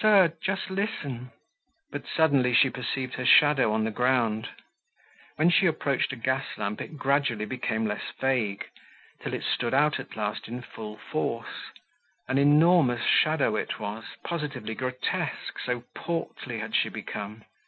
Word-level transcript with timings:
"Sir, 0.00 0.32
just 0.42 0.70
listen." 0.70 1.30
But 1.92 2.02
suddenly 2.08 2.52
she 2.52 2.68
perceived 2.68 3.14
her 3.14 3.24
shadow 3.24 3.72
on 3.72 3.84
the 3.84 3.92
ground. 3.92 4.48
When 5.36 5.50
she 5.50 5.66
approached 5.66 6.12
a 6.12 6.16
gas 6.16 6.46
lamp 6.56 6.80
it 6.80 6.96
gradually 6.98 7.44
became 7.44 7.86
less 7.86 8.02
vague, 8.20 8.66
till 9.22 9.32
it 9.34 9.44
stood 9.44 9.74
out 9.74 10.00
at 10.00 10.16
last 10.16 10.48
in 10.48 10.62
full 10.62 10.96
force—an 10.96 12.38
enormous 12.38 13.04
shadow 13.06 13.54
it 13.54 13.78
was, 13.78 14.02
positively 14.24 14.74
grotesque, 14.74 15.60
so 15.64 15.84
portly 15.94 16.58
had 16.58 16.74
she 16.74 16.88
become. 16.88 17.44